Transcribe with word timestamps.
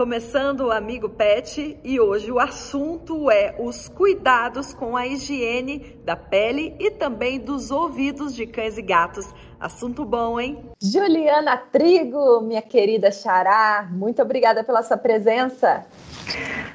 Começando 0.00 0.60
o 0.62 0.72
Amigo 0.72 1.10
Pet 1.10 1.78
e 1.84 2.00
hoje 2.00 2.32
o 2.32 2.38
assunto 2.38 3.30
é 3.30 3.54
os 3.58 3.86
cuidados 3.86 4.72
com 4.72 4.96
a 4.96 5.06
higiene 5.06 5.94
da 6.06 6.16
pele 6.16 6.74
e 6.80 6.90
também 6.90 7.38
dos 7.38 7.70
ouvidos 7.70 8.34
de 8.34 8.46
cães 8.46 8.78
e 8.78 8.82
gatos. 8.82 9.28
Assunto 9.60 10.02
bom, 10.06 10.40
hein? 10.40 10.64
Juliana 10.80 11.58
Trigo, 11.58 12.40
minha 12.40 12.62
querida 12.62 13.12
Xará, 13.12 13.90
muito 13.92 14.22
obrigada 14.22 14.64
pela 14.64 14.82
sua 14.82 14.96
presença. 14.96 15.84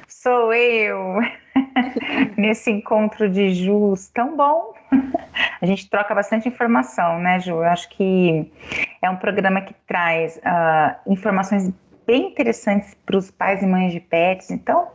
Sou 0.06 0.54
eu, 0.54 1.16
nesse 2.38 2.70
encontro 2.70 3.28
de 3.28 3.52
Jus 3.52 4.06
tão 4.06 4.36
bom. 4.36 4.72
A 5.60 5.66
gente 5.66 5.90
troca 5.90 6.14
bastante 6.14 6.48
informação, 6.48 7.18
né, 7.18 7.40
Ju? 7.40 7.54
Eu 7.54 7.64
acho 7.64 7.88
que 7.88 8.52
é 9.02 9.10
um 9.10 9.16
programa 9.16 9.62
que 9.62 9.74
traz 9.86 10.36
uh, 10.36 11.10
informações 11.12 11.72
bem 12.06 12.28
interessantes 12.28 12.94
para 13.04 13.18
os 13.18 13.30
pais 13.30 13.62
e 13.62 13.66
mães 13.66 13.92
de 13.92 14.00
pets. 14.00 14.50
Então, 14.50 14.88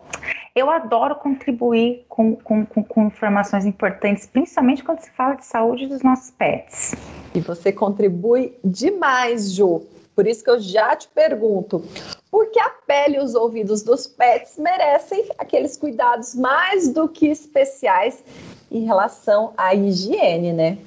eu 0.55 0.69
adoro 0.69 1.16
contribuir 1.16 2.05
com, 2.08 2.36
com, 2.36 2.66
com, 2.66 2.83
com, 2.83 3.08
informações 3.08 3.66
importantes, 3.66 4.25
principalmente 4.25 4.83
quando 4.83 5.02
se 5.02 5.11
fala 5.11 5.36
de 5.36 5.45
saúde 5.45 5.88
dos 5.88 6.02
nossos 6.02 6.31
pets. 6.31 6.95
E 7.36 7.39
você 7.39 7.71
contribui 7.71 8.58
demais, 8.63 9.53
Ju. 9.53 9.86
Por 10.16 10.27
isso 10.27 10.44
que 10.44 10.49
eu 10.49 10.59
já 10.59 10.95
te 10.95 11.08
pergunto, 11.08 11.83
por 12.30 12.52
que 12.52 12.59
a 12.59 12.69
pele 12.86 13.17
e 13.17 13.19
os 13.19 13.33
ouvidos 13.33 13.81
dos 13.81 14.08
pets 14.08 14.58
merecem 14.58 15.30
aqueles 15.38 15.77
cuidados 15.77 16.36
mais 16.36 16.89
do 16.89 17.08
que 17.08 17.27
especiais 17.27 18.23
em 18.69 18.86
relação 18.86 19.53
à 19.58 19.73
higiene, 19.73 20.52
né? 20.52 20.77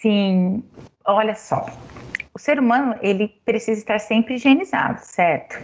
Sim, 0.00 0.62
olha 1.04 1.34
só 1.34 1.66
o 2.34 2.38
ser 2.38 2.58
humano 2.58 2.96
ele 3.00 3.28
precisa 3.44 3.78
estar 3.78 4.00
sempre 4.00 4.34
higienizado, 4.34 4.98
certo? 5.00 5.62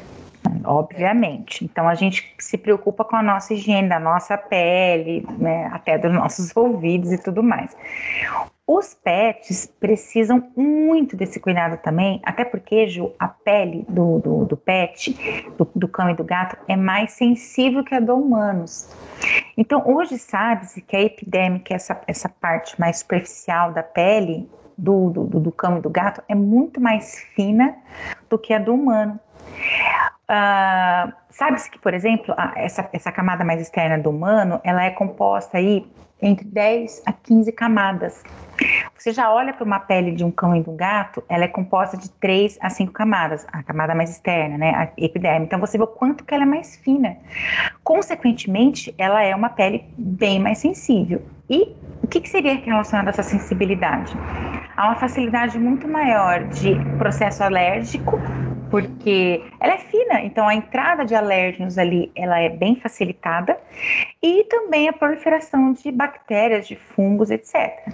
Obviamente. 0.64 1.64
Então 1.64 1.88
a 1.88 1.94
gente 1.94 2.34
se 2.38 2.56
preocupa 2.56 3.04
com 3.04 3.16
a 3.16 3.22
nossa 3.22 3.52
higiene 3.52 3.88
da 3.88 3.98
nossa 3.98 4.38
pele, 4.38 5.27
né, 5.38 5.68
até 5.72 5.98
dos 5.98 6.12
nossos 6.12 6.54
ouvidos 6.56 7.12
e 7.12 7.18
tudo 7.18 7.42
mais. 7.42 7.77
Os 8.72 8.94
pets 8.94 9.66
precisam 9.80 10.48
muito 10.56 11.16
desse 11.16 11.40
cuidado 11.40 11.77
também, 11.82 12.20
até 12.24 12.44
porque, 12.44 12.86
Ju, 12.86 13.12
a 13.18 13.27
pele 13.27 13.84
do, 13.88 14.20
do, 14.20 14.44
do 14.44 14.56
pet, 14.56 15.12
do, 15.58 15.68
do, 15.74 15.88
cão 15.88 16.08
e 16.08 16.14
do 16.14 16.22
gato, 16.22 16.56
é 16.68 16.77
mais 16.77 17.10
sensível 17.10 17.82
que 17.82 17.96
a 17.96 17.98
do 17.98 18.14
humanos. 18.14 18.88
Então, 19.56 19.82
hoje 19.84 20.16
sabe-se 20.18 20.80
que 20.82 20.94
a 20.94 21.00
epidêmica, 21.00 21.74
essa, 21.74 22.00
essa 22.06 22.28
parte 22.28 22.78
mais 22.78 23.00
superficial 23.00 23.72
da 23.72 23.82
pele, 23.82 24.48
do, 24.81 25.11
do, 25.11 25.41
do 25.41 25.53
cão 25.53 25.78
e 25.78 25.81
do 25.81 25.91
gato 25.91 26.23
é 26.28 26.34
muito 26.34 26.81
mais 26.81 27.20
fina 27.34 27.77
do 28.28 28.39
que 28.39 28.53
a 28.53 28.59
do 28.59 28.75
humano. 28.75 29.19
Uh, 30.28 31.12
Sabe-se 31.31 31.70
que, 31.70 31.78
por 31.78 31.95
exemplo, 31.95 32.34
essa, 32.55 32.86
essa 32.92 33.11
camada 33.11 33.45
mais 33.45 33.62
externa 33.62 33.98
do 33.98 34.11
humano, 34.11 34.61
ela 34.62 34.84
é 34.84 34.91
composta 34.91 35.56
aí 35.56 35.86
entre 36.20 36.45
10 36.45 37.02
a 37.07 37.13
15 37.13 37.51
camadas. 37.52 38.23
Você 38.95 39.11
já 39.11 39.33
olha 39.33 39.55
para 39.55 39.64
uma 39.64 39.80
pele 39.80 40.13
de 40.13 40.23
um 40.23 40.30
cão 40.30 40.55
e 40.55 40.63
de 40.63 40.69
um 40.69 40.77
gato, 40.77 41.24
ela 41.30 41.45
é 41.45 41.48
composta 41.48 41.96
de 41.96 42.11
3 42.11 42.58
a 42.61 42.69
5 42.69 42.92
camadas, 42.92 43.46
a 43.51 43.63
camada 43.63 43.95
mais 43.95 44.11
externa, 44.11 44.58
né, 44.58 44.74
a 44.74 44.90
epiderme. 45.02 45.46
Então 45.46 45.58
você 45.58 45.79
vê 45.79 45.85
o 45.85 45.86
quanto 45.86 46.24
que 46.24 46.35
ela 46.35 46.42
é 46.42 46.46
mais 46.46 46.77
fina. 46.77 47.17
Consequentemente, 47.83 48.95
ela 48.98 49.23
é 49.23 49.35
uma 49.35 49.48
pele 49.48 49.86
bem 49.96 50.39
mais 50.39 50.58
sensível. 50.58 51.23
E 51.48 51.74
o 52.02 52.07
que, 52.07 52.20
que 52.20 52.29
seria 52.29 52.55
relacionado 52.55 53.07
a 53.07 53.11
essa 53.11 53.23
sensibilidade? 53.23 54.13
Há 54.80 54.86
uma 54.86 54.96
facilidade 54.96 55.58
muito 55.58 55.86
maior 55.86 56.45
de 56.48 56.80
processo 56.96 57.45
alérgico, 57.45 58.24
porque 58.70 59.45
ela 59.61 59.74
é 59.74 59.79
fina, 59.79 60.23
então 60.23 60.48
a 60.48 60.55
entrada 60.55 61.05
de 61.05 61.14
alérgenos 61.14 61.77
ali 61.77 62.11
ela 62.17 62.39
é 62.41 62.48
bem 62.48 62.77
facilitada 62.77 63.61
e 64.23 64.42
também 64.45 64.89
a 64.89 64.92
proliferação 64.95 65.74
de 65.74 65.92
bactérias, 65.92 66.67
de 66.67 66.77
fungos, 66.77 67.30
etc. 67.30 67.92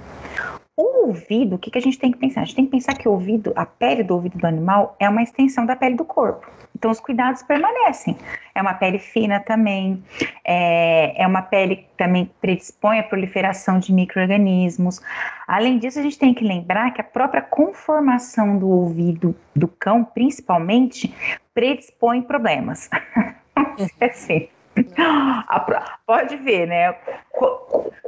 O 0.76 1.06
ouvido, 1.06 1.56
o 1.56 1.58
que, 1.58 1.70
que 1.70 1.78
a 1.78 1.80
gente 1.80 1.98
tem 1.98 2.12
que 2.12 2.18
pensar? 2.18 2.42
A 2.42 2.44
gente 2.44 2.56
tem 2.56 2.66
que 2.66 2.70
pensar 2.70 2.94
que 2.94 3.08
o 3.08 3.12
ouvido, 3.12 3.50
a 3.56 3.64
pele 3.64 4.02
do 4.02 4.12
ouvido 4.12 4.36
do 4.36 4.46
animal 4.46 4.94
é 5.00 5.08
uma 5.08 5.22
extensão 5.22 5.64
da 5.64 5.74
pele 5.74 5.94
do 5.94 6.04
corpo. 6.04 6.46
Então 6.74 6.90
os 6.90 7.00
cuidados 7.00 7.42
permanecem. 7.42 8.14
É 8.54 8.60
uma 8.60 8.74
pele 8.74 8.98
fina 8.98 9.40
também, 9.40 10.04
é, 10.44 11.22
é 11.22 11.26
uma 11.26 11.40
pele 11.40 11.76
que 11.76 11.86
também 11.96 12.30
predispõe 12.42 12.98
à 12.98 13.02
proliferação 13.02 13.78
de 13.78 13.90
micro-organismos. 13.90 15.00
Além 15.48 15.78
disso, 15.78 15.98
a 15.98 16.02
gente 16.02 16.18
tem 16.18 16.34
que 16.34 16.44
lembrar 16.44 16.90
que 16.92 17.00
a 17.00 17.04
própria 17.04 17.40
conformação 17.40 18.58
do 18.58 18.68
ouvido 18.68 19.34
do 19.54 19.66
cão, 19.66 20.04
principalmente, 20.04 21.14
predispõe 21.54 22.20
problemas. 22.20 22.90
é 23.98 24.04
assim. 24.04 24.48
Pode 26.06 26.36
ver, 26.36 26.66
né? 26.66 26.94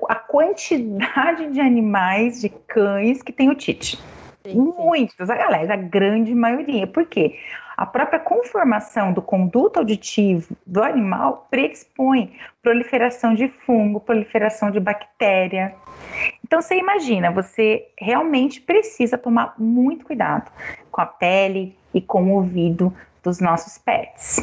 A 0.08 0.14
quantidade 0.14 1.50
de 1.50 1.60
animais, 1.60 2.40
de 2.40 2.48
cães 2.48 3.22
que 3.22 3.32
tem 3.32 3.50
otite. 3.50 3.98
Muitos, 4.54 5.28
aliás, 5.28 5.70
a 5.70 5.76
grande 5.76 6.34
maioria. 6.34 6.86
Por 6.86 7.06
quê? 7.06 7.38
A 7.76 7.86
própria 7.86 8.18
conformação 8.18 9.12
do 9.12 9.22
conduto 9.22 9.78
auditivo 9.78 10.56
do 10.66 10.82
animal 10.82 11.46
predispõe 11.50 12.32
proliferação 12.62 13.34
de 13.34 13.48
fungo, 13.48 14.00
proliferação 14.00 14.70
de 14.70 14.80
bactéria. 14.80 15.74
Então 16.44 16.60
você 16.60 16.76
imagina, 16.76 17.30
você 17.30 17.86
realmente 17.96 18.60
precisa 18.60 19.16
tomar 19.16 19.54
muito 19.58 20.04
cuidado 20.04 20.50
com 20.90 21.00
a 21.00 21.06
pele 21.06 21.78
e 21.94 22.00
com 22.00 22.24
o 22.24 22.34
ouvido 22.34 22.92
dos 23.22 23.38
nossos 23.38 23.78
pets. 23.78 24.38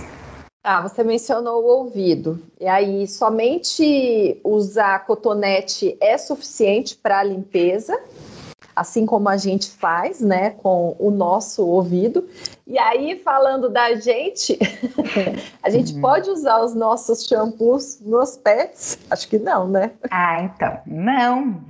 Ah, 0.67 0.81
você 0.81 1.03
mencionou 1.03 1.63
o 1.63 1.67
ouvido. 1.67 2.41
E 2.59 2.65
aí, 2.67 3.07
somente 3.07 4.41
usar 4.43 5.05
cotonete 5.05 5.95
é 6.01 6.17
suficiente 6.17 6.95
para 6.95 7.19
a 7.19 7.23
limpeza, 7.23 7.95
assim 8.75 9.05
como 9.05 9.29
a 9.29 9.37
gente 9.37 9.69
faz, 9.69 10.21
né, 10.21 10.49
com 10.49 10.95
o 10.97 11.11
nosso 11.11 11.63
ouvido. 11.63 12.27
E 12.65 12.79
aí, 12.79 13.21
falando 13.23 13.69
da 13.69 13.93
gente, 13.93 14.57
a 15.61 15.69
gente 15.69 15.93
uhum. 15.93 16.01
pode 16.01 16.31
usar 16.31 16.59
os 16.63 16.73
nossos 16.73 17.27
shampoos 17.27 17.99
nos 18.01 18.35
pets? 18.35 18.97
Acho 19.11 19.27
que 19.27 19.37
não, 19.37 19.67
né? 19.67 19.91
Ah, 20.09 20.41
então, 20.41 20.79
não. 20.87 21.61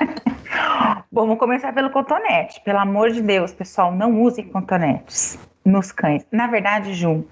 Vamos 1.12 1.38
começar 1.38 1.74
pelo 1.74 1.90
cotonete. 1.90 2.62
Pelo 2.64 2.78
amor 2.78 3.10
de 3.10 3.20
Deus, 3.20 3.52
pessoal, 3.52 3.92
não 3.92 4.22
usem 4.22 4.48
cotonetes 4.48 5.38
nos 5.66 5.92
cães. 5.92 6.24
Na 6.30 6.46
verdade, 6.46 6.94
Ju, 6.94 7.26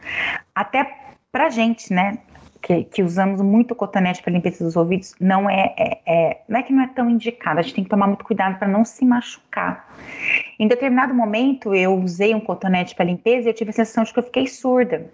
até 0.55 0.85
pra 1.33 1.49
gente, 1.49 1.93
né? 1.93 2.19
Que, 2.61 2.83
que, 2.83 3.03
usamos 3.03 3.43
muito 3.43 3.75
cotonete 3.75 4.23
para 4.23 4.33
limpeza 4.33 4.65
dos 4.65 4.75
ouvidos, 4.75 5.15
não 5.21 5.51
é, 5.51 5.75
é, 5.77 6.01
é, 6.07 6.41
não 6.49 6.59
é 6.59 6.63
que 6.63 6.73
não 6.73 6.83
é 6.83 6.87
tão 6.87 7.11
indicado, 7.11 7.59
a 7.59 7.63
gente 7.63 7.75
tem 7.75 7.85
que 7.85 7.91
tomar 7.91 8.07
muito 8.07 8.25
cuidado 8.25 8.59
para 8.59 8.67
não 8.67 8.87
se 8.87 9.05
machucar. 9.05 9.87
Em 10.59 10.67
determinado 10.67 11.13
momento, 11.13 11.75
eu 11.75 11.95
usei 11.95 12.35
um 12.35 12.41
cotonete 12.41 12.95
para 12.95 13.05
limpeza 13.05 13.49
e 13.49 13.51
eu 13.51 13.55
tive 13.55 13.69
a 13.69 13.73
sensação 13.75 14.03
de 14.03 14.15
que 14.15 14.19
eu 14.19 14.23
fiquei 14.23 14.47
surda. 14.47 15.11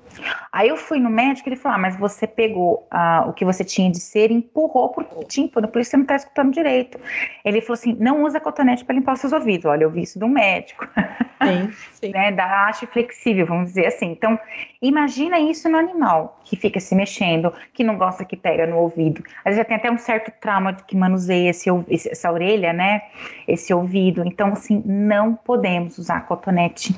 Aí 0.53 0.69
eu 0.69 0.77
fui 0.77 1.01
no 1.01 1.11
médico 1.11 1.49
e 1.49 1.51
ele 1.51 1.61
falou: 1.61 1.77
ah, 1.77 1.81
mas 1.81 1.97
você 1.97 2.25
pegou 2.25 2.87
ah, 2.89 3.25
o 3.27 3.33
que 3.33 3.45
você 3.45 3.65
tinha 3.65 3.91
de 3.91 3.99
ser 3.99 4.31
e 4.31 4.35
empurrou 4.35 4.91
pro 4.91 5.05
tímpano, 5.25 5.67
por 5.67 5.81
isso 5.81 5.91
você 5.91 5.97
não 5.97 6.05
está 6.05 6.15
escutando 6.15 6.53
direito. 6.53 7.01
Ele 7.45 7.61
falou 7.61 7.75
assim: 7.75 7.97
não 7.99 8.23
usa 8.23 8.39
cotonete 8.39 8.85
para 8.85 8.95
limpar 8.95 9.15
os 9.15 9.21
seus 9.21 9.33
ouvidos. 9.33 9.65
Olha, 9.65 9.83
eu 9.83 9.91
vi 9.91 10.03
isso 10.03 10.21
do 10.21 10.29
médico. 10.29 10.87
Sim, 11.43 11.73
sim. 11.93 12.11
né, 12.11 12.31
da 12.33 12.69
haste 12.69 12.87
flexível, 12.87 13.47
vamos 13.47 13.69
dizer 13.69 13.87
assim. 13.87 14.11
Então, 14.11 14.39
imagina 14.83 15.39
isso 15.39 15.69
no 15.69 15.79
animal 15.79 16.41
que 16.45 16.57
fica 16.57 16.79
se 16.79 16.95
mexendo, 16.95 17.53
que 17.73 17.83
não 17.83 17.97
gosta 17.97 18.25
que 18.25 18.37
pega 18.37 18.67
no 18.67 18.77
ouvido. 18.77 19.23
Às 19.39 19.45
vezes 19.55 19.59
já 19.59 19.65
tem 19.65 19.77
até 19.77 19.91
um 19.91 19.99
certo 19.99 20.31
trauma 20.41 20.73
de 20.73 20.85
que 20.85 20.97
manuseia 20.97 21.51
esse, 21.51 21.69
essa 21.91 22.31
orelha, 22.31 22.73
né? 22.73 23.03
Esse 23.49 23.73
ouvido. 23.73 24.23
Então, 24.25 24.49
assim, 24.49 24.83
não 24.85 25.35
podemos 25.35 25.99
usar 25.99 26.27
cotonete 26.27 26.95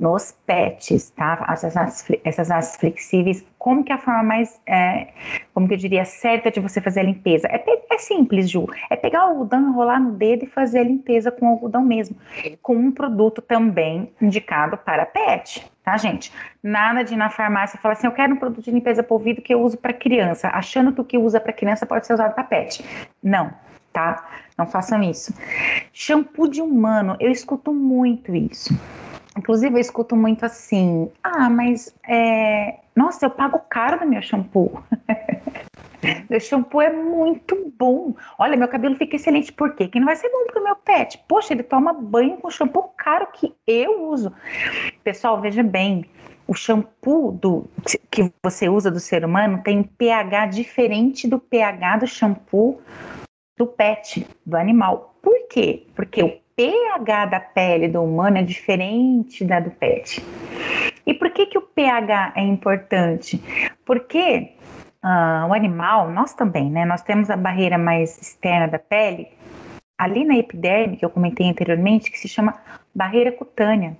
nos 0.00 0.34
pets, 0.46 1.10
tá? 1.10 1.46
Essas, 1.50 2.06
essas 2.24 2.50
asas 2.50 2.76
flexíveis, 2.76 3.44
como 3.58 3.84
que 3.84 3.92
é 3.92 3.96
a 3.96 3.98
forma 3.98 4.22
mais, 4.22 4.58
é, 4.66 5.08
como 5.52 5.68
que 5.68 5.74
eu 5.74 5.78
diria, 5.78 6.06
certa 6.06 6.50
de 6.50 6.58
você 6.58 6.80
fazer 6.80 7.00
a 7.00 7.02
limpeza? 7.02 7.46
É 7.48 7.58
simples, 8.00 8.50
Ju. 8.50 8.66
É 8.90 8.96
pegar 8.96 9.26
o 9.26 9.30
algodão, 9.30 9.68
enrolar 9.68 10.00
no 10.00 10.12
dedo 10.12 10.44
e 10.44 10.48
fazer 10.48 10.80
a 10.80 10.84
limpeza 10.84 11.30
com 11.30 11.46
o 11.46 11.48
algodão 11.50 11.82
mesmo. 11.84 12.16
Com 12.62 12.74
um 12.74 12.90
produto 12.90 13.40
também 13.40 14.12
indicado 14.20 14.76
para 14.76 15.06
pet, 15.06 15.70
tá, 15.84 15.96
gente? 15.96 16.32
Nada 16.62 17.02
de 17.02 17.14
ir 17.14 17.16
na 17.16 17.30
farmácia 17.30 17.76
e 17.76 17.80
falar 17.80 17.94
assim, 17.94 18.06
eu 18.06 18.12
quero 18.12 18.34
um 18.34 18.36
produto 18.36 18.64
de 18.64 18.70
limpeza 18.70 19.02
para 19.02 19.14
ouvido 19.14 19.42
que 19.42 19.54
eu 19.54 19.62
uso 19.62 19.76
para 19.76 19.92
criança, 19.92 20.48
achando 20.48 20.92
que 20.92 21.00
o 21.00 21.04
que 21.04 21.18
usa 21.18 21.40
para 21.40 21.52
criança 21.52 21.86
pode 21.86 22.06
ser 22.06 22.14
usado 22.14 22.34
para 22.34 22.44
pet. 22.44 22.84
Não, 23.22 23.52
tá? 23.92 24.28
Não 24.56 24.66
façam 24.66 25.02
isso. 25.02 25.32
Shampoo 25.92 26.48
de 26.48 26.60
humano, 26.60 27.16
eu 27.20 27.30
escuto 27.30 27.72
muito 27.72 28.34
isso. 28.34 28.74
Inclusive, 29.36 29.74
eu 29.74 29.80
escuto 29.80 30.16
muito 30.16 30.44
assim: 30.44 31.10
ah, 31.22 31.48
mas 31.48 31.94
é... 32.06 32.80
nossa, 32.94 33.26
eu 33.26 33.30
pago 33.30 33.60
caro 33.70 34.00
no 34.00 34.10
meu 34.10 34.20
shampoo. 34.20 34.82
meu 36.28 36.40
shampoo 36.40 36.80
é 36.80 36.92
muito 36.92 37.72
bom. 37.78 38.14
Olha, 38.38 38.56
meu 38.56 38.68
cabelo 38.68 38.96
fica 38.96 39.16
excelente. 39.16 39.52
Por 39.52 39.74
quê? 39.74 39.88
Que 39.88 39.98
não 39.98 40.06
vai 40.06 40.16
ser 40.16 40.28
bom 40.30 40.46
para 40.46 40.60
o 40.60 40.64
meu 40.64 40.76
pet. 40.76 41.22
Poxa, 41.28 41.52
ele 41.52 41.62
toma 41.62 41.92
banho 41.92 42.36
com 42.38 42.50
shampoo 42.50 42.90
caro 42.96 43.28
que 43.32 43.54
eu 43.66 44.04
uso. 44.08 44.32
Pessoal, 45.04 45.40
veja 45.40 45.62
bem. 45.62 46.04
O 46.46 46.54
shampoo 46.54 47.32
do, 47.32 47.64
que 48.10 48.32
você 48.42 48.68
usa 48.68 48.90
do 48.90 48.98
ser 48.98 49.24
humano 49.24 49.62
tem 49.62 49.78
um 49.78 49.84
pH 49.84 50.46
diferente 50.46 51.28
do 51.28 51.38
pH 51.38 51.98
do 51.98 52.06
shampoo 52.06 52.80
do 53.56 53.66
pet, 53.66 54.26
do 54.44 54.56
animal. 54.56 55.14
Por 55.22 55.46
quê? 55.48 55.86
Porque 55.94 56.22
o 56.22 56.40
pH 56.56 57.26
da 57.26 57.40
pele 57.40 57.88
do 57.88 58.02
humano 58.02 58.38
é 58.38 58.42
diferente 58.42 59.44
da 59.44 59.60
do 59.60 59.70
pet. 59.70 60.24
E 61.06 61.14
por 61.14 61.30
que, 61.30 61.46
que 61.46 61.58
o 61.58 61.62
pH 61.62 62.32
é 62.36 62.42
importante? 62.42 63.40
Porque 63.84 64.52
uh, 65.04 65.48
o 65.48 65.54
animal, 65.54 66.10
nós 66.10 66.34
também, 66.34 66.70
né? 66.70 66.84
Nós 66.84 67.02
temos 67.02 67.30
a 67.30 67.36
barreira 67.36 67.78
mais 67.78 68.20
externa 68.20 68.68
da 68.68 68.78
pele, 68.78 69.28
ali 69.98 70.24
na 70.24 70.36
epiderme, 70.36 70.96
que 70.96 71.04
eu 71.04 71.10
comentei 71.10 71.48
anteriormente, 71.48 72.10
que 72.10 72.18
se 72.18 72.28
chama 72.28 72.54
barreira 72.94 73.30
cutânea. 73.32 73.96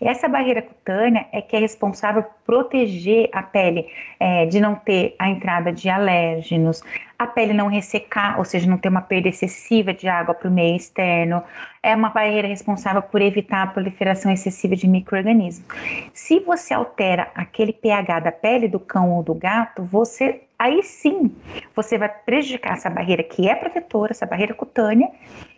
Essa 0.00 0.28
barreira 0.28 0.62
cutânea 0.62 1.26
é 1.32 1.42
que 1.42 1.54
é 1.54 1.58
responsável 1.58 2.22
por 2.22 2.40
proteger 2.50 3.28
a 3.32 3.42
pele 3.42 3.86
é, 4.18 4.46
de 4.46 4.58
não 4.58 4.74
ter 4.74 5.14
a 5.18 5.28
entrada 5.28 5.72
de 5.72 5.88
alérgenos, 5.88 6.82
a 7.18 7.26
pele 7.26 7.52
não 7.52 7.68
ressecar, 7.68 8.38
ou 8.38 8.44
seja, 8.44 8.68
não 8.68 8.78
ter 8.78 8.88
uma 8.88 9.02
perda 9.02 9.28
excessiva 9.28 9.92
de 9.92 10.08
água 10.08 10.34
para 10.34 10.48
o 10.48 10.52
meio 10.52 10.74
externo. 10.74 11.42
É 11.82 11.94
uma 11.94 12.08
barreira 12.08 12.48
responsável 12.48 13.02
por 13.02 13.20
evitar 13.20 13.62
a 13.62 13.66
proliferação 13.66 14.32
excessiva 14.32 14.74
de 14.74 14.88
micro-organismos. 14.88 15.64
Se 16.12 16.40
você 16.40 16.74
altera 16.74 17.30
aquele 17.34 17.72
pH 17.72 18.20
da 18.20 18.32
pele 18.32 18.68
do 18.68 18.80
cão 18.80 19.12
ou 19.12 19.22
do 19.22 19.34
gato, 19.34 19.84
você 19.84 20.40
aí 20.58 20.82
sim 20.82 21.34
você 21.74 21.96
vai 21.96 22.08
prejudicar 22.08 22.74
essa 22.74 22.90
barreira 22.90 23.22
que 23.22 23.48
é 23.48 23.54
protetora, 23.54 24.12
essa 24.12 24.26
barreira 24.26 24.52
cutânea, 24.52 25.08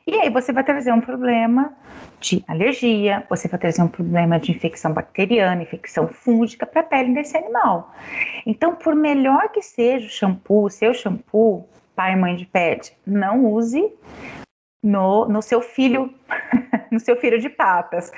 e 0.06 0.14
aí 0.16 0.30
você 0.30 0.52
vai 0.52 0.64
trazer 0.64 0.92
um 0.92 1.00
problema 1.00 1.72
de 2.20 2.44
alergia, 2.48 3.24
você 3.28 3.48
vai 3.48 3.58
trazer 3.58 3.82
um 3.82 3.88
problema 3.88 4.38
de 4.38 4.52
infecção 4.52 4.92
bacteriana, 4.92 5.62
infecção 5.62 6.08
fúngica 6.08 6.66
para 6.66 6.80
a 6.80 6.84
pele 6.84 7.14
desse 7.14 7.36
animal. 7.36 7.94
Então, 8.46 8.74
por 8.74 8.94
melhor 8.94 9.48
que 9.50 9.62
seja 9.62 10.06
o 10.06 10.10
shampoo, 10.10 10.68
seu 10.70 10.94
shampoo, 10.94 11.68
pai 11.94 12.12
e 12.12 12.16
mãe 12.16 12.36
de 12.36 12.46
pet, 12.46 12.96
não 13.06 13.44
use 13.44 13.92
no, 14.82 15.28
no 15.28 15.40
seu 15.40 15.60
filho, 15.60 16.12
no 16.90 16.98
seu 16.98 17.16
filho 17.16 17.38
de 17.38 17.48
patas, 17.48 18.10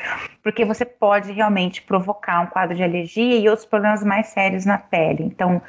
porque 0.43 0.65
você 0.65 0.85
pode 0.85 1.33
realmente 1.33 1.83
provocar 1.83 2.41
um 2.41 2.47
quadro 2.47 2.75
de 2.75 2.83
alergia 2.83 3.37
e 3.37 3.49
outros 3.49 3.67
problemas 3.67 4.03
mais 4.03 4.29
sérios 4.29 4.65
na 4.65 4.79
pele. 4.79 5.23
Então, 5.23 5.61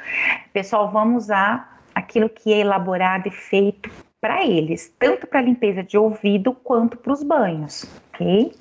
pessoal, 0.54 0.90
vamos 0.92 1.26
usar 1.26 1.82
aquilo 1.94 2.30
que 2.30 2.54
é 2.54 2.60
elaborado 2.60 3.28
e 3.28 3.32
feito 3.32 3.90
para 4.26 4.44
eles, 4.44 4.92
tanto 4.98 5.28
para 5.28 5.40
limpeza 5.40 5.84
de 5.84 6.00
ouvido 6.00 6.52
quanto 6.52 6.98
para 6.98 7.14
os 7.14 7.22
banhos, 7.22 7.86
ok? 8.12 8.52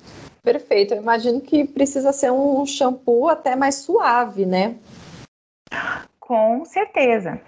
Perfeito. 0.43 0.93
Eu 0.93 1.01
imagino 1.01 1.41
que 1.41 1.65
precisa 1.65 2.13
ser 2.13 2.31
um 2.31 2.63
shampoo 2.67 3.27
até 3.27 3.55
mais 3.55 3.73
suave, 3.73 4.45
né? 4.45 4.75
Com 6.19 6.63
certeza. 6.65 7.41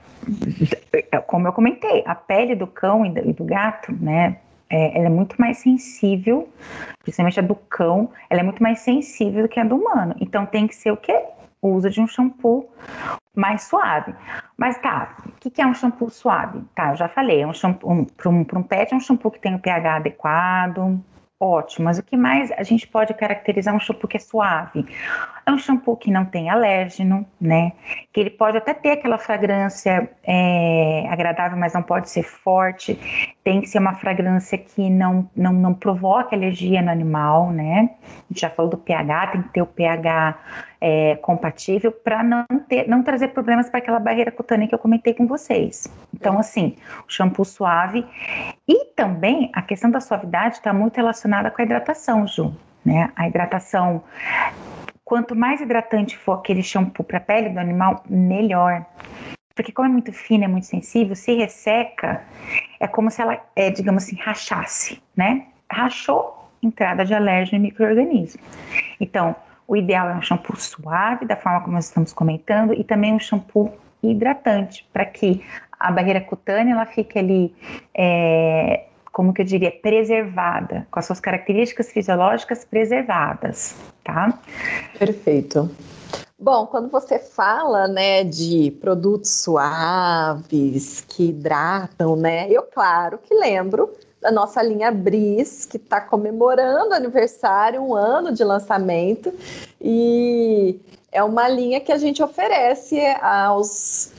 Como 1.28 1.48
eu 1.48 1.54
comentei, 1.54 2.04
a 2.08 2.16
pele 2.16 2.56
do 2.56 2.66
cão 2.66 3.06
e 3.06 3.34
do 3.34 3.44
gato, 3.44 3.92
né? 3.92 4.40
É, 4.68 4.98
ela 4.98 5.06
é 5.06 5.10
muito 5.10 5.40
mais 5.40 5.60
sensível, 5.60 6.50
principalmente 7.04 7.40
a 7.40 7.44
do 7.44 7.54
cão, 7.54 8.10
ela 8.32 8.40
é 8.40 8.44
muito 8.44 8.64
mais 8.64 8.80
sensível 8.80 9.44
do 9.44 9.48
que 9.48 9.60
a 9.60 9.64
do 9.64 9.76
humano. 9.76 10.16
Então 10.20 10.44
tem 10.44 10.66
que 10.66 10.76
ser 10.76 10.90
o 10.90 10.98
quê? 10.98 11.24
O 11.62 11.70
uso 11.70 11.88
de 11.88 12.02
um 12.02 12.08
shampoo 12.08 12.68
mais 13.38 13.64
suave. 13.64 14.16
Mas 14.58 14.78
tá, 14.80 15.16
o 15.28 15.32
que, 15.40 15.52
que, 15.52 15.62
é 15.62 15.68
um 15.68 15.74
shampoo 15.74 16.10
suave? 16.10 16.64
Tá, 16.74 16.90
eu 16.90 16.96
já 16.96 17.08
falei, 17.08 17.42
é 17.42 17.48
um 17.48 17.54
shampoo, 17.54 17.92
um, 17.92 18.04
para 18.04 18.30
um, 18.30 18.46
um 18.56 18.64
pet 18.64 18.92
é 18.92 18.98
um 18.98 19.00
shampoo 19.00 19.30
que 19.30 19.40
tem 19.40 19.54
o 19.54 19.60
pH 19.60 19.98
adequado, 19.98 21.00
ótimo. 21.40 21.86
Mas 21.86 22.00
o 22.00 22.04
que 22.04 22.18
mais 22.18 22.52
a 22.54 22.64
gente 22.64 22.88
pode 22.88 23.14
caracterizar 23.14 23.76
um 23.76 23.80
shampoo 23.80 24.08
que 24.08 24.18
é 24.18 24.20
suave? 24.20 24.86
É 25.46 25.52
um 25.52 25.58
shampoo 25.60 25.96
que 25.96 26.10
não 26.10 26.26
tem 26.26 26.50
alérgeno, 26.50 27.26
né? 27.40 27.74
Que 28.12 28.22
ele 28.22 28.32
pode 28.32 28.58
até 28.58 28.74
ter 28.74 28.92
aquela 28.92 29.20
fragrância 29.20 30.10
é, 30.24 31.08
agradável, 31.08 31.58
mas 31.58 31.74
não 31.74 31.84
pode 31.84 32.10
ser 32.10 32.24
forte. 32.24 33.36
Tem 33.48 33.62
que 33.62 33.70
ser 33.70 33.80
uma 33.80 33.96
fragrância 33.96 34.58
que 34.58 34.90
não, 34.90 35.30
não, 35.34 35.54
não 35.54 35.74
provoque 35.74 36.36
alergia 36.36 36.82
no 36.82 36.92
animal, 36.92 37.50
né? 37.50 37.92
A 38.04 38.28
gente 38.28 38.42
já 38.42 38.50
falou 38.50 38.70
do 38.70 38.78
pH, 38.78 39.28
tem 39.28 39.42
que 39.42 39.50
ter 39.54 39.62
o 39.62 39.66
pH 39.66 40.38
é, 40.82 41.16
compatível 41.16 41.90
para 41.90 42.22
não 42.24 42.46
ter, 42.68 42.90
não 42.90 43.02
trazer 43.02 43.30
problemas 43.30 43.70
para 43.70 43.78
aquela 43.78 44.02
barreira 44.02 44.32
cutânea 44.32 44.68
que 44.68 44.76
eu 44.76 44.80
comentei 44.80 45.14
com 45.14 45.26
vocês. 45.26 45.88
Então, 46.14 46.38
assim, 46.38 46.76
o 47.08 47.10
shampoo 47.10 47.46
suave 47.46 48.06
e 48.68 48.84
também 48.98 49.50
a 49.54 49.62
questão 49.62 49.90
da 49.90 50.02
suavidade 50.02 50.56
está 50.56 50.74
muito 50.74 50.98
relacionada 50.98 51.50
com 51.50 51.62
a 51.62 51.64
hidratação, 51.64 52.28
Ju. 52.28 52.54
Né? 52.84 53.10
A 53.16 53.30
hidratação 53.30 54.04
Quanto 55.06 55.34
mais 55.34 55.62
hidratante 55.62 56.18
for 56.18 56.34
aquele 56.34 56.62
shampoo 56.62 57.02
para 57.02 57.18
a 57.18 57.22
pele 57.22 57.48
do 57.48 57.60
animal, 57.60 58.04
melhor. 58.10 58.86
Porque 59.58 59.72
como 59.72 59.88
é 59.88 59.92
muito 59.92 60.14
fina, 60.14 60.46
é 60.46 60.48
muito 60.48 60.68
sensível, 60.68 61.16
se 61.16 61.34
resseca, 61.34 62.22
é 62.80 62.88
como 62.88 63.10
se 63.10 63.22
ela, 63.22 63.42
é, 63.56 63.72
digamos 63.72 64.04
assim, 64.04 64.16
rachasse, 64.16 65.02
né? 65.16 65.48
Rachou, 65.70 66.50
entrada 66.62 67.04
de 67.04 67.14
alérgeno 67.14 67.58
e 67.58 67.68
microorganismo. 67.68 68.40
Então, 69.02 69.36
o 69.68 69.76
ideal 69.76 70.10
é 70.10 70.14
um 70.14 70.22
shampoo 70.22 70.56
suave, 70.56 71.26
da 71.26 71.36
forma 71.36 71.62
como 71.62 71.74
nós 71.74 71.86
estamos 71.86 72.14
comentando, 72.14 72.72
e 72.72 72.84
também 72.84 73.14
um 73.14 73.20
shampoo 73.20 73.74
hidratante, 74.02 74.88
para 74.94 75.06
que 75.06 75.44
a 75.80 75.92
barreira 75.92 76.22
cutânea 76.22 76.74
ela 76.74 76.86
fique 76.86 77.18
ali 77.18 77.54
é, 77.96 78.86
como 79.12 79.34
que 79.34 79.42
eu 79.42 79.46
diria, 79.46 79.72
preservada, 79.72 80.88
com 80.92 81.00
as 81.00 81.06
suas 81.08 81.20
características 81.20 81.92
fisiológicas 81.92 82.64
preservadas, 82.64 83.76
tá? 84.04 84.38
Perfeito. 85.00 85.72
Bom, 86.40 86.68
quando 86.68 86.88
você 86.90 87.18
fala, 87.18 87.88
né, 87.88 88.24
de 88.24 88.70
produtos 88.80 89.32
suaves 89.32 91.04
que 91.08 91.30
hidratam, 91.30 92.16
né, 92.16 92.48
eu 92.52 92.62
claro 92.62 93.18
que 93.18 93.34
lembro 93.34 93.92
da 94.22 94.32
nossa 94.32 94.62
linha 94.62 94.92
Bris, 94.92 95.66
que 95.66 95.78
está 95.78 96.00
comemorando 96.00 96.94
aniversário, 96.94 97.82
um 97.82 97.96
ano 97.96 98.32
de 98.32 98.44
lançamento, 98.44 99.34
e 99.82 100.80
é 101.12 101.24
uma 101.24 101.50
linha 101.50 101.80
que 101.80 101.92
a 101.92 101.98
gente 101.98 102.22
oferece 102.22 103.00
aos 103.20 104.12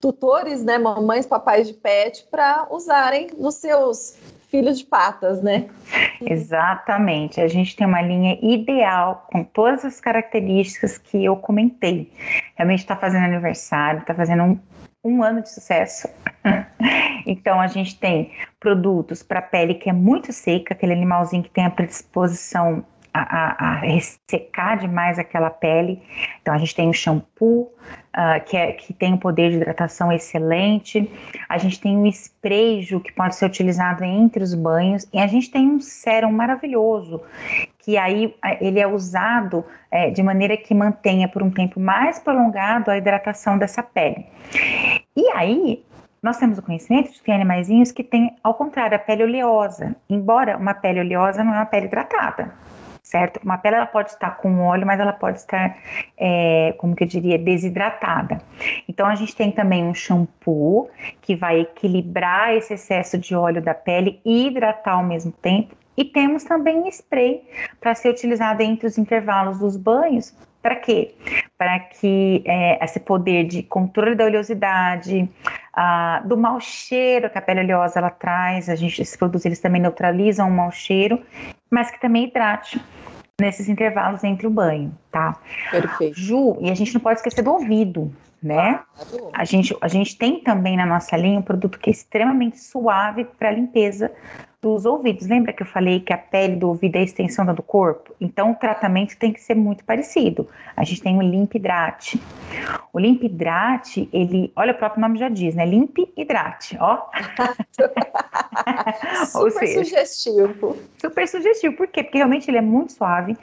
tutores, 0.00 0.64
né, 0.64 0.78
mamães, 0.78 1.26
papais 1.26 1.66
de 1.66 1.74
pet, 1.74 2.26
para 2.30 2.66
usarem 2.70 3.28
nos 3.36 3.56
seus 3.56 4.16
filhos 4.48 4.78
de 4.78 4.86
patas, 4.86 5.42
né? 5.42 5.68
Exatamente. 6.20 7.40
A 7.40 7.48
gente 7.48 7.76
tem 7.76 7.86
uma 7.86 8.02
linha 8.02 8.38
ideal 8.42 9.26
com 9.30 9.44
todas 9.44 9.84
as 9.84 10.00
características 10.00 10.98
que 10.98 11.24
eu 11.24 11.36
comentei. 11.36 12.12
Realmente 12.56 12.80
está 12.80 12.96
fazendo 12.96 13.24
aniversário, 13.24 14.00
está 14.00 14.14
fazendo 14.14 14.42
um, 14.42 14.60
um 15.04 15.22
ano 15.22 15.42
de 15.42 15.50
sucesso. 15.50 16.08
então 17.26 17.60
a 17.60 17.66
gente 17.66 17.98
tem 17.98 18.32
produtos 18.58 19.22
para 19.22 19.42
pele 19.42 19.74
que 19.74 19.88
é 19.88 19.92
muito 19.92 20.32
seca, 20.32 20.74
aquele 20.74 20.92
animalzinho 20.92 21.42
que 21.42 21.50
tem 21.50 21.64
a 21.64 21.70
predisposição 21.70 22.84
a, 23.12 23.66
a, 23.66 23.74
ressecar 23.76 24.78
demais 24.78 25.18
aquela 25.18 25.50
pele. 25.50 26.00
Então 26.40 26.54
a 26.54 26.58
gente 26.58 26.74
tem 26.74 26.88
o 26.88 26.92
shampoo, 26.92 27.72
uh, 28.16 28.44
que, 28.44 28.56
é, 28.56 28.72
que 28.72 28.92
tem 28.92 29.14
um 29.14 29.16
poder 29.16 29.50
de 29.50 29.56
hidratação 29.56 30.12
excelente. 30.12 31.10
A 31.48 31.58
gente 31.58 31.80
tem 31.80 31.96
o 31.96 32.06
esprejo, 32.06 33.00
que 33.00 33.12
pode 33.12 33.36
ser 33.36 33.46
utilizado 33.46 34.04
entre 34.04 34.42
os 34.42 34.54
banhos. 34.54 35.06
E 35.12 35.18
a 35.18 35.26
gente 35.26 35.50
tem 35.50 35.68
um 35.68 35.80
sérum 35.80 36.32
maravilhoso, 36.32 37.22
que 37.78 37.96
aí 37.96 38.34
ele 38.60 38.80
é 38.80 38.86
usado 38.86 39.64
é, 39.90 40.10
de 40.10 40.22
maneira 40.22 40.56
que 40.56 40.74
mantenha 40.74 41.28
por 41.28 41.42
um 41.42 41.50
tempo 41.50 41.80
mais 41.80 42.18
prolongado 42.18 42.90
a 42.90 42.96
hidratação 42.96 43.58
dessa 43.58 43.82
pele. 43.82 44.26
E 45.16 45.28
aí, 45.30 45.84
nós 46.22 46.36
temos 46.36 46.58
o 46.58 46.62
conhecimento 46.62 47.12
de 47.12 47.22
que 47.22 47.30
animaizinhos 47.30 47.92
que 47.92 48.02
têm, 48.02 48.34
ao 48.42 48.54
contrário, 48.54 48.96
a 48.96 48.98
pele 48.98 49.22
oleosa. 49.22 49.94
Embora 50.10 50.56
uma 50.56 50.74
pele 50.74 51.00
oleosa 51.00 51.44
não 51.44 51.54
é 51.54 51.58
uma 51.58 51.66
pele 51.66 51.86
hidratada 51.86 52.52
certo? 53.08 53.40
Uma 53.42 53.56
pele 53.56 53.76
ela 53.76 53.86
pode 53.86 54.10
estar 54.10 54.36
com 54.36 54.60
óleo, 54.60 54.86
mas 54.86 55.00
ela 55.00 55.14
pode 55.14 55.38
estar, 55.38 55.78
é, 56.14 56.74
como 56.76 56.94
que 56.94 57.04
eu 57.04 57.08
diria, 57.08 57.38
desidratada. 57.38 58.38
Então 58.86 59.06
a 59.06 59.14
gente 59.14 59.34
tem 59.34 59.50
também 59.50 59.82
um 59.82 59.94
shampoo 59.94 60.90
que 61.22 61.34
vai 61.34 61.60
equilibrar 61.60 62.54
esse 62.54 62.74
excesso 62.74 63.16
de 63.16 63.34
óleo 63.34 63.62
da 63.62 63.72
pele 63.72 64.20
e 64.26 64.48
hidratar 64.48 64.96
ao 64.96 65.02
mesmo 65.02 65.32
tempo. 65.32 65.74
E 65.96 66.04
temos 66.04 66.44
também 66.44 66.86
spray 66.90 67.42
para 67.80 67.94
ser 67.94 68.10
utilizado 68.10 68.62
entre 68.62 68.86
os 68.86 68.98
intervalos 68.98 69.58
dos 69.58 69.76
banhos. 69.76 70.36
Para 70.68 70.76
quê? 70.76 71.14
Para 71.56 71.80
que 71.80 72.42
é, 72.44 72.84
esse 72.84 73.00
poder 73.00 73.44
de 73.44 73.62
controle 73.62 74.14
da 74.14 74.26
oleosidade, 74.26 75.26
ah, 75.72 76.20
do 76.26 76.36
mau 76.36 76.60
cheiro 76.60 77.30
que 77.30 77.38
a 77.38 77.40
pele 77.40 77.60
oleosa 77.60 77.98
ela 77.98 78.10
traz, 78.10 78.68
a 78.68 78.76
gente, 78.76 79.00
esses 79.00 79.16
produtos 79.16 79.46
eles 79.46 79.60
também 79.60 79.80
neutralizam 79.80 80.46
o 80.46 80.50
mau 80.50 80.70
cheiro, 80.70 81.22
mas 81.70 81.90
que 81.90 81.98
também 81.98 82.24
hidrate 82.24 82.78
nesses 83.40 83.66
intervalos 83.66 84.22
entre 84.24 84.46
o 84.46 84.50
banho, 84.50 84.92
tá? 85.10 85.38
Perfeito. 85.70 86.20
Ju, 86.20 86.58
e 86.60 86.70
a 86.70 86.74
gente 86.74 86.92
não 86.92 87.00
pode 87.00 87.20
esquecer 87.20 87.40
do 87.40 87.50
ouvido, 87.50 88.12
né? 88.42 88.80
Claro. 88.94 89.30
A 89.32 89.46
gente, 89.46 89.74
a 89.80 89.88
gente 89.88 90.18
tem 90.18 90.42
também 90.42 90.76
na 90.76 90.84
nossa 90.84 91.16
linha 91.16 91.38
um 91.38 91.42
produto 91.42 91.78
que 91.78 91.88
é 91.88 91.92
extremamente 91.92 92.60
suave 92.60 93.24
para 93.24 93.50
limpeza 93.50 94.12
dos 94.60 94.84
ouvidos. 94.84 95.28
Lembra 95.28 95.52
que 95.52 95.62
eu 95.62 95.66
falei 95.66 96.00
que 96.00 96.12
a 96.12 96.18
pele 96.18 96.56
do 96.56 96.68
ouvido 96.68 96.96
é 96.96 97.00
a 97.00 97.02
extensão 97.02 97.46
da 97.46 97.52
do 97.52 97.62
corpo? 97.62 98.14
Então 98.20 98.52
o 98.52 98.54
tratamento 98.54 99.16
tem 99.16 99.32
que 99.32 99.40
ser 99.40 99.54
muito 99.54 99.84
parecido. 99.84 100.48
A 100.76 100.84
gente 100.84 101.00
tem 101.00 101.16
o 101.16 101.22
Limp 101.22 101.54
Hidrate. 101.54 102.20
O 102.92 102.98
Limp 102.98 103.22
Hidrate, 103.22 104.08
ele, 104.12 104.52
olha 104.56 104.72
o 104.72 104.76
próprio 104.76 105.00
nome 105.00 105.18
já 105.18 105.28
diz, 105.28 105.54
né? 105.54 105.64
Limp 105.64 105.96
Hidrate, 106.16 106.76
ó. 106.80 107.06
super 109.26 109.66
seja, 109.66 109.84
sugestivo. 109.84 110.76
Super 111.00 111.28
sugestivo. 111.28 111.76
Por 111.76 111.86
quê? 111.86 112.02
Porque 112.02 112.18
realmente 112.18 112.50
ele 112.50 112.58
é 112.58 112.62
muito 112.62 112.92
suave. 112.92 113.36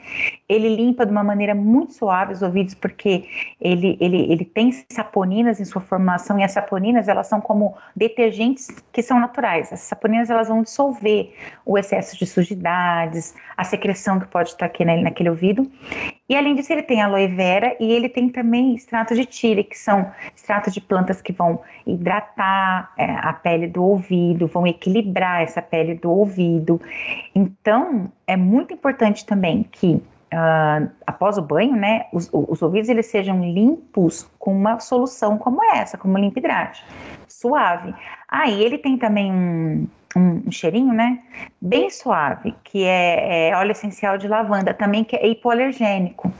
Ele 0.48 0.74
limpa 0.74 1.06
de 1.06 1.12
uma 1.12 1.24
maneira 1.24 1.54
muito 1.54 1.94
suave 1.94 2.32
os 2.32 2.42
ouvidos, 2.42 2.74
porque 2.74 3.24
ele, 3.60 3.96
ele, 4.00 4.30
ele 4.30 4.44
tem 4.44 4.70
saponinas 4.90 5.60
em 5.60 5.64
sua 5.64 5.80
formação 5.80 6.38
e 6.38 6.44
as 6.44 6.52
saponinas, 6.52 7.08
elas 7.08 7.26
são 7.26 7.40
como 7.40 7.74
detergentes 7.94 8.68
que 8.92 9.02
são 9.02 9.18
naturais. 9.18 9.72
As 9.72 9.80
saponinas, 9.80 10.30
elas 10.30 10.48
vão 10.48 10.62
dissolver 10.62 11.06
ver 11.06 11.34
o 11.64 11.78
excesso 11.78 12.18
de 12.18 12.26
sujidades, 12.26 13.34
a 13.56 13.64
secreção 13.64 14.18
que 14.18 14.26
pode 14.26 14.50
estar 14.50 14.66
aqui 14.66 14.84
naquele 14.84 15.30
ouvido. 15.30 15.70
E 16.28 16.34
além 16.34 16.54
disso, 16.54 16.72
ele 16.72 16.82
tem 16.82 17.00
aloe 17.00 17.28
vera 17.28 17.76
e 17.78 17.92
ele 17.92 18.08
tem 18.08 18.28
também 18.28 18.74
extratos 18.74 19.16
de 19.16 19.24
tile, 19.24 19.62
que 19.62 19.78
são 19.78 20.10
extratos 20.34 20.74
de 20.74 20.80
plantas 20.80 21.22
que 21.22 21.32
vão 21.32 21.60
hidratar 21.86 22.92
é, 22.98 23.04
a 23.04 23.32
pele 23.32 23.68
do 23.68 23.84
ouvido, 23.84 24.46
vão 24.48 24.66
equilibrar 24.66 25.42
essa 25.42 25.62
pele 25.62 25.94
do 25.94 26.10
ouvido. 26.10 26.80
Então, 27.34 28.10
é 28.26 28.36
muito 28.36 28.74
importante 28.74 29.24
também 29.24 29.64
que 29.70 30.02
Uh, 30.36 30.90
após 31.06 31.38
o 31.38 31.42
banho, 31.42 31.74
né, 31.74 32.08
os, 32.12 32.28
os, 32.30 32.60
ouvidos 32.60 32.90
eles 32.90 33.06
sejam 33.06 33.40
limpos 33.40 34.30
com 34.38 34.54
uma 34.54 34.78
solução 34.80 35.38
como 35.38 35.64
essa, 35.64 35.96
como 35.96 36.18
limpa 36.18 36.40
hidrate, 36.40 36.84
suave. 37.26 37.94
Aí 38.28 38.62
ah, 38.62 38.66
ele 38.66 38.76
tem 38.76 38.98
também 38.98 39.32
um, 39.32 39.88
um, 40.14 40.42
um, 40.46 40.52
cheirinho, 40.52 40.92
né? 40.92 41.22
Bem 41.58 41.88
suave, 41.88 42.54
que 42.64 42.84
é, 42.84 43.48
é, 43.48 43.56
óleo 43.56 43.70
essencial 43.70 44.18
de 44.18 44.28
lavanda, 44.28 44.74
também 44.74 45.04
que 45.04 45.16
é 45.16 45.26
hipoalergênico. 45.26 46.30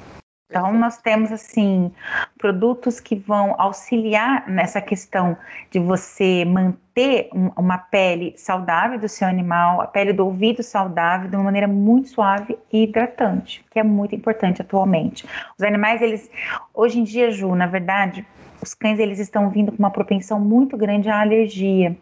Então, 0.48 0.72
nós 0.74 0.98
temos, 0.98 1.32
assim, 1.32 1.92
produtos 2.38 3.00
que 3.00 3.16
vão 3.16 3.56
auxiliar 3.58 4.48
nessa 4.48 4.80
questão 4.80 5.36
de 5.72 5.80
você 5.80 6.44
manter 6.44 7.28
um, 7.34 7.50
uma 7.56 7.78
pele 7.78 8.32
saudável 8.36 8.96
do 8.96 9.08
seu 9.08 9.26
animal, 9.26 9.80
a 9.80 9.88
pele 9.88 10.12
do 10.12 10.24
ouvido 10.24 10.62
saudável, 10.62 11.28
de 11.28 11.34
uma 11.34 11.44
maneira 11.44 11.66
muito 11.66 12.08
suave 12.10 12.56
e 12.72 12.84
hidratante, 12.84 13.64
que 13.70 13.80
é 13.80 13.82
muito 13.82 14.14
importante 14.14 14.62
atualmente. 14.62 15.26
Os 15.58 15.64
animais, 15.64 16.00
eles, 16.00 16.30
hoje 16.72 17.00
em 17.00 17.04
dia, 17.04 17.28
Ju, 17.32 17.52
na 17.56 17.66
verdade, 17.66 18.24
os 18.62 18.72
cães, 18.72 19.00
eles 19.00 19.18
estão 19.18 19.50
vindo 19.50 19.72
com 19.72 19.78
uma 19.78 19.90
propensão 19.90 20.38
muito 20.38 20.76
grande 20.76 21.08
à 21.08 21.20
alergia. 21.20 21.96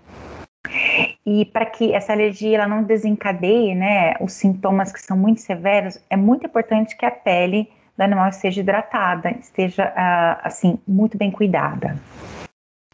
E 1.24 1.46
para 1.46 1.64
que 1.64 1.94
essa 1.94 2.12
alergia 2.12 2.58
ela 2.58 2.68
não 2.68 2.82
desencadeie, 2.82 3.74
né, 3.74 4.14
os 4.20 4.34
sintomas 4.34 4.92
que 4.92 5.00
são 5.00 5.16
muito 5.16 5.40
severos, 5.40 5.98
é 6.10 6.16
muito 6.16 6.44
importante 6.44 6.94
que 6.94 7.06
a 7.06 7.10
pele 7.10 7.70
do 7.96 8.02
animal 8.02 8.28
esteja 8.28 8.60
hidratada, 8.60 9.30
esteja 9.30 9.86
uh, 9.88 10.40
assim 10.46 10.78
muito 10.86 11.16
bem 11.16 11.30
cuidada. 11.30 11.96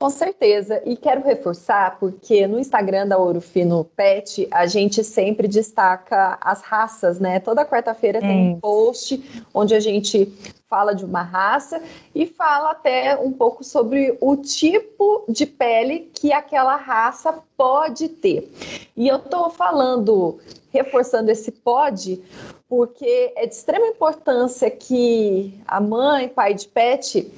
Com 0.00 0.08
certeza, 0.08 0.82
e 0.86 0.96
quero 0.96 1.22
reforçar 1.22 1.98
porque 2.00 2.46
no 2.46 2.58
Instagram 2.58 3.06
da 3.06 3.18
Ouro 3.18 3.38
Fino 3.38 3.84
Pet 3.84 4.48
a 4.50 4.66
gente 4.66 5.04
sempre 5.04 5.46
destaca 5.46 6.38
as 6.40 6.62
raças, 6.62 7.20
né? 7.20 7.38
Toda 7.38 7.66
quarta-feira 7.66 8.18
tem 8.18 8.54
um 8.54 8.58
post 8.58 9.22
onde 9.52 9.74
a 9.74 9.78
gente 9.78 10.24
fala 10.70 10.94
de 10.94 11.04
uma 11.04 11.20
raça 11.20 11.82
e 12.14 12.24
fala 12.24 12.70
até 12.70 13.14
um 13.18 13.30
pouco 13.30 13.62
sobre 13.62 14.16
o 14.22 14.38
tipo 14.38 15.26
de 15.28 15.44
pele 15.44 16.10
que 16.14 16.32
aquela 16.32 16.76
raça 16.76 17.34
pode 17.54 18.08
ter. 18.08 18.50
E 18.96 19.06
eu 19.06 19.16
estou 19.16 19.50
falando, 19.50 20.38
reforçando 20.72 21.30
esse 21.30 21.52
pode, 21.52 22.22
porque 22.66 23.34
é 23.36 23.46
de 23.46 23.52
extrema 23.52 23.88
importância 23.88 24.70
que 24.70 25.60
a 25.66 25.78
mãe, 25.78 26.26
pai 26.26 26.54
de 26.54 26.68
pet, 26.68 27.30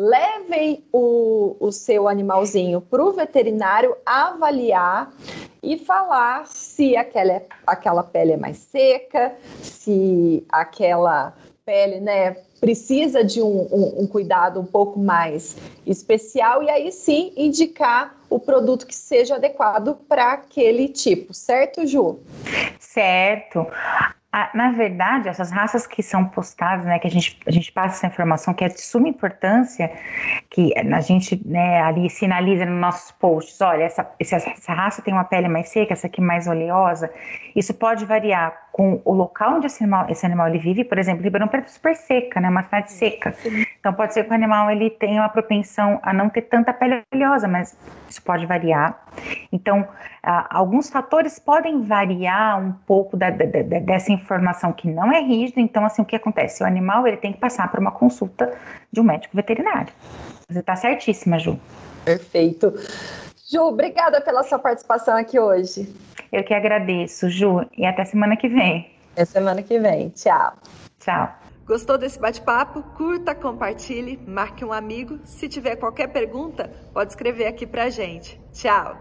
levem 0.00 0.82
o, 0.90 1.56
o 1.60 1.70
seu 1.70 2.08
animalzinho 2.08 2.80
para 2.80 3.04
o 3.04 3.12
veterinário 3.12 3.94
avaliar 4.06 5.12
e 5.62 5.76
falar 5.76 6.46
se 6.46 6.96
aquela, 6.96 7.42
aquela 7.66 8.02
pele 8.02 8.32
é 8.32 8.36
mais 8.38 8.56
seca, 8.56 9.34
se 9.60 10.42
aquela 10.48 11.34
pele, 11.66 12.00
né, 12.00 12.34
precisa 12.58 13.22
de 13.22 13.42
um, 13.42 13.68
um, 13.70 14.02
um, 14.02 14.06
cuidado 14.06 14.58
um 14.58 14.64
pouco 14.64 14.98
mais 14.98 15.54
especial 15.86 16.62
e 16.62 16.70
aí 16.70 16.90
sim 16.90 17.34
indicar 17.36 18.16
o 18.30 18.38
produto 18.38 18.86
que 18.86 18.94
seja 18.94 19.34
adequado 19.34 19.98
para 20.08 20.32
aquele 20.32 20.88
tipo, 20.88 21.34
certo, 21.34 21.86
Ju? 21.86 22.20
Certo 22.78 23.66
na 24.54 24.70
verdade, 24.70 25.28
essas 25.28 25.50
raças 25.50 25.88
que 25.88 26.02
são 26.02 26.24
postadas, 26.24 26.84
né, 26.86 27.00
que 27.00 27.06
a 27.08 27.10
gente, 27.10 27.38
a 27.44 27.50
gente 27.50 27.72
passa 27.72 27.96
essa 27.96 28.06
informação 28.06 28.54
que 28.54 28.64
é 28.64 28.68
de 28.68 28.80
suma 28.80 29.08
importância, 29.08 29.90
que 30.48 30.72
a 30.78 31.00
gente 31.00 31.40
né, 31.44 31.82
ali 31.82 32.08
sinaliza 32.08 32.64
nos 32.64 32.80
nossos 32.80 33.10
posts, 33.10 33.60
olha, 33.60 33.82
essa, 33.82 34.08
essa 34.20 34.72
raça 34.72 35.02
tem 35.02 35.12
uma 35.12 35.24
pele 35.24 35.48
mais 35.48 35.68
seca, 35.70 35.94
essa 35.94 36.06
aqui 36.06 36.20
mais 36.20 36.46
oleosa, 36.46 37.12
isso 37.56 37.74
pode 37.74 38.04
variar 38.04 38.68
com 38.70 39.02
o 39.04 39.12
local 39.12 39.56
onde 39.56 39.66
esse 39.66 39.82
animal, 39.82 40.06
esse 40.08 40.24
animal 40.24 40.46
ele 40.46 40.58
vive, 40.58 40.84
por 40.84 40.96
exemplo, 40.96 41.24
Ribeirão 41.24 41.48
Preto 41.48 41.66
é 41.66 41.68
super 41.68 41.96
seca, 41.96 42.40
né, 42.40 42.48
uma 42.48 42.62
cidade 42.62 42.92
seca, 42.92 43.34
então 43.80 43.94
pode 43.94 44.12
ser 44.12 44.24
que 44.24 44.30
o 44.30 44.34
animal 44.34 44.70
ele 44.70 44.90
tenha 44.90 45.22
uma 45.22 45.28
propensão 45.28 45.98
a 46.02 46.12
não 46.12 46.28
ter 46.28 46.42
tanta 46.42 46.72
pele 46.72 47.02
oleosa, 47.12 47.48
mas 47.48 47.74
isso 48.08 48.22
pode 48.22 48.44
variar. 48.44 49.02
Então, 49.50 49.88
alguns 50.22 50.90
fatores 50.90 51.38
podem 51.38 51.82
variar 51.82 52.60
um 52.60 52.72
pouco 52.72 53.16
da, 53.16 53.30
da, 53.30 53.46
da, 53.46 53.78
dessa 53.80 54.12
informação 54.12 54.70
que 54.72 54.86
não 54.86 55.10
é 55.10 55.20
rígida. 55.20 55.60
Então, 55.60 55.84
assim, 55.84 56.02
o 56.02 56.04
que 56.04 56.14
acontece? 56.14 56.62
O 56.62 56.66
animal 56.66 57.06
ele 57.06 57.16
tem 57.16 57.32
que 57.32 57.38
passar 57.38 57.70
por 57.70 57.80
uma 57.80 57.90
consulta 57.90 58.52
de 58.92 59.00
um 59.00 59.04
médico 59.04 59.34
veterinário. 59.34 59.92
Você 60.48 60.60
está 60.60 60.76
certíssima, 60.76 61.38
Ju. 61.38 61.58
Perfeito. 62.04 62.74
Ju, 63.50 63.62
obrigada 63.62 64.20
pela 64.20 64.42
sua 64.42 64.58
participação 64.58 65.16
aqui 65.16 65.40
hoje. 65.40 65.90
Eu 66.30 66.44
que 66.44 66.52
agradeço, 66.52 67.30
Ju, 67.30 67.66
e 67.76 67.86
até 67.86 68.04
semana 68.04 68.36
que 68.36 68.48
vem. 68.48 68.92
Até 69.12 69.24
semana 69.24 69.62
que 69.62 69.78
vem. 69.78 70.10
Tchau. 70.10 70.52
Tchau. 70.98 71.40
Gostou 71.70 71.96
desse 71.96 72.18
bate-papo? 72.18 72.82
Curta, 72.96 73.32
compartilhe, 73.32 74.18
marque 74.26 74.64
um 74.64 74.72
amigo. 74.72 75.20
Se 75.22 75.48
tiver 75.48 75.76
qualquer 75.76 76.08
pergunta, 76.08 76.68
pode 76.92 77.12
escrever 77.12 77.46
aqui 77.46 77.64
pra 77.64 77.88
gente. 77.88 78.40
Tchau. 78.52 78.98